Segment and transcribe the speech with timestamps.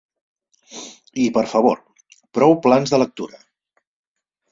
[0.75, 1.77] I, per favor:
[2.37, 3.39] prou plans de lectura.